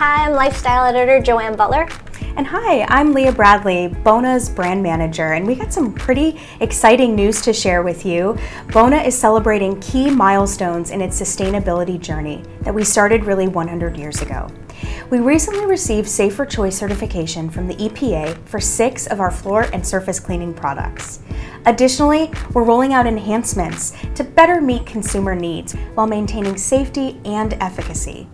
[0.00, 1.86] Hi, I'm lifestyle editor Joanne Butler.
[2.34, 7.42] And hi, I'm Leah Bradley, Bona's brand manager, and we got some pretty exciting news
[7.42, 8.38] to share with you.
[8.72, 14.22] Bona is celebrating key milestones in its sustainability journey that we started really 100 years
[14.22, 14.48] ago.
[15.10, 19.86] We recently received Safer Choice certification from the EPA for six of our floor and
[19.86, 21.20] surface cleaning products.
[21.66, 28.26] Additionally, we're rolling out enhancements to better meet consumer needs while maintaining safety and efficacy.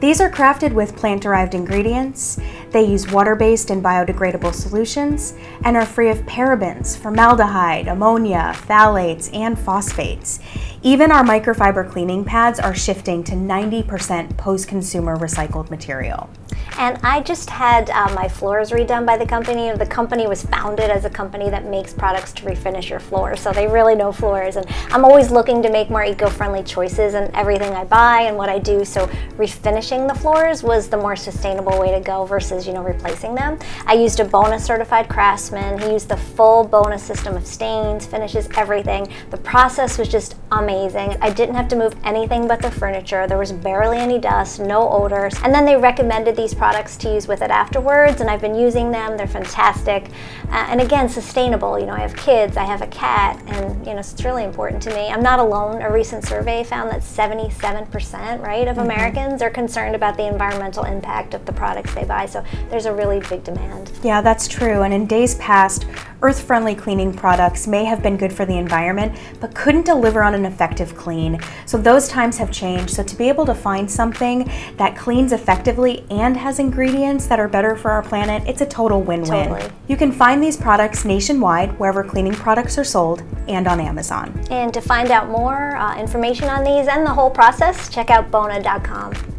[0.00, 2.38] These are crafted with plant derived ingredients,
[2.70, 5.34] they use water based and biodegradable solutions,
[5.64, 10.38] and are free of parabens, formaldehyde, ammonia, phthalates, and phosphates.
[10.82, 16.30] Even our microfiber cleaning pads are shifting to 90% post consumer recycled material.
[16.78, 19.72] And I just had uh, my floors redone by the company.
[19.72, 23.50] The company was founded as a company that makes products to refinish your floors, so
[23.50, 24.54] they really know floors.
[24.54, 28.48] And I'm always looking to make more eco-friendly choices in everything I buy and what
[28.48, 28.84] I do.
[28.84, 33.34] So refinishing the floors was the more sustainable way to go versus you know replacing
[33.34, 33.58] them.
[33.84, 35.80] I used a Bona certified craftsman.
[35.80, 39.12] He used the full Bona system of stains, finishes, everything.
[39.30, 41.16] The process was just amazing.
[41.20, 43.26] I didn't have to move anything but the furniture.
[43.26, 45.34] There was barely any dust, no odors.
[45.42, 48.54] And then they recommended these products products to use with it afterwards, and I've been
[48.54, 49.16] using them.
[49.16, 50.10] They're fantastic,
[50.50, 51.78] uh, and again, sustainable.
[51.78, 54.82] You know, I have kids, I have a cat, and you know, it's really important
[54.82, 55.08] to me.
[55.08, 55.80] I'm not alone.
[55.80, 58.84] A recent survey found that 77% right of mm-hmm.
[58.84, 62.26] Americans are concerned about the environmental impact of the products they buy.
[62.26, 63.90] So there's a really big demand.
[64.02, 64.82] Yeah, that's true.
[64.82, 65.86] And in days past,
[66.22, 70.34] earth friendly cleaning products may have been good for the environment, but couldn't deliver on
[70.34, 71.40] an effective clean.
[71.66, 72.90] So those times have changed.
[72.90, 77.48] So to be able to find something that cleans effectively and has ingredients that are
[77.48, 79.48] better for our planet, it's a total win win.
[79.48, 79.72] Totally.
[79.86, 84.38] You can find these products nationwide wherever cleaning products are sold and on Amazon.
[84.50, 88.30] And to find out more uh, information on these and the whole process, check out
[88.30, 89.37] bona.com.